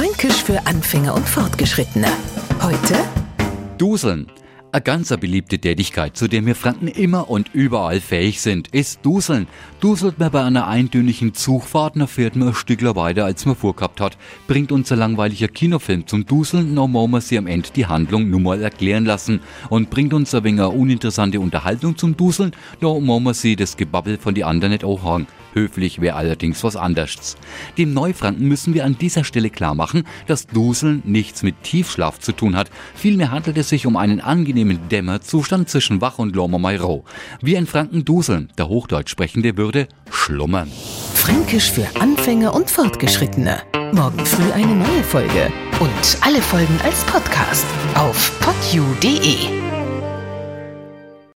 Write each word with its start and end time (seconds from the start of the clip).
Fränkisch 0.00 0.42
für 0.42 0.66
Anfänger 0.66 1.14
und 1.14 1.28
Fortgeschrittene. 1.28 2.06
Heute 2.62 2.94
Duseln. 3.76 4.28
Eine 4.72 4.80
ganz 4.80 5.14
beliebte 5.14 5.58
Tätigkeit, 5.58 6.16
zu 6.16 6.26
der 6.26 6.46
wir 6.46 6.54
Franken 6.54 6.88
immer 6.88 7.28
und 7.28 7.50
überall 7.52 8.00
fähig 8.00 8.40
sind, 8.40 8.68
ist 8.68 9.00
Duseln. 9.02 9.46
Duselt 9.80 10.18
man 10.18 10.30
bei 10.30 10.42
einer 10.42 10.68
eintönigen 10.68 11.34
Zugfahrt, 11.34 11.96
dann 11.96 12.08
fährt 12.08 12.34
man 12.34 12.48
ein 12.48 12.54
Stückler 12.54 12.96
weiter, 12.96 13.26
als 13.26 13.44
man 13.44 13.56
vorgehabt 13.56 14.00
hat. 14.00 14.16
Bringt 14.46 14.72
unser 14.72 14.96
langweiliger 14.96 15.48
Kinofilm 15.48 16.06
zum 16.06 16.24
Duseln, 16.24 16.74
dann 16.76 16.90
muss 16.92 17.10
man 17.10 17.20
sie 17.20 17.36
am 17.36 17.46
Ende 17.46 17.68
die 17.76 17.84
Handlung 17.84 18.30
nur 18.30 18.40
mal 18.40 18.62
erklären 18.62 19.04
lassen. 19.04 19.40
Und 19.68 19.90
bringt 19.90 20.14
uns 20.14 20.34
ein 20.34 20.44
wenig 20.44 20.60
eine 20.60 20.70
uninteressante 20.70 21.38
Unterhaltung 21.38 21.98
zum 21.98 22.16
Duseln, 22.16 22.52
dann 22.80 23.04
muss 23.04 23.20
man 23.20 23.34
sie 23.34 23.54
das 23.54 23.76
Gebabbel 23.76 24.16
von 24.16 24.34
die 24.34 24.44
anderen 24.44 24.72
nicht 24.72 24.84
auch 24.84 25.02
haben. 25.02 25.26
Höflich 25.54 26.00
wäre 26.00 26.16
allerdings 26.16 26.62
was 26.64 26.76
anderes. 26.76 27.36
Dem 27.78 27.92
Neufranken 27.92 28.46
müssen 28.46 28.74
wir 28.74 28.84
an 28.84 28.96
dieser 28.98 29.24
Stelle 29.24 29.50
klar 29.50 29.74
machen, 29.74 30.04
dass 30.26 30.46
Duseln 30.46 31.02
nichts 31.04 31.42
mit 31.42 31.62
Tiefschlaf 31.62 32.18
zu 32.20 32.32
tun 32.32 32.56
hat. 32.56 32.70
Vielmehr 32.94 33.30
handelt 33.30 33.58
es 33.58 33.68
sich 33.68 33.86
um 33.86 33.96
einen 33.96 34.20
angenehmen 34.20 34.88
Dämmerzustand 34.88 35.68
zwischen 35.68 36.00
Wach 36.00 36.18
und 36.18 36.36
Lormermeiro. 36.36 37.04
Wie 37.40 37.56
ein 37.56 37.66
Franken 37.66 38.04
duseln, 38.04 38.52
der 38.58 38.68
Hochdeutsch 38.68 39.10
sprechende 39.10 39.56
würde 39.56 39.88
schlummern. 40.10 40.70
Fränkisch 41.14 41.70
für 41.70 41.86
Anfänger 42.00 42.54
und 42.54 42.70
Fortgeschrittene. 42.70 43.60
Morgen 43.92 44.24
früh 44.24 44.52
eine 44.52 44.74
neue 44.74 45.02
Folge. 45.02 45.52
Und 45.80 46.18
alle 46.20 46.40
Folgen 46.40 46.78
als 46.84 47.04
Podcast 47.04 47.66
auf 47.94 48.38
podu.de. 48.40 49.79